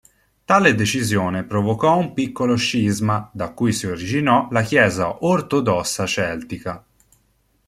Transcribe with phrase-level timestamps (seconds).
[0.45, 6.83] Tale decisione provocò un piccolo scisma, da cui si originò la Chiesa ortodossa celtica.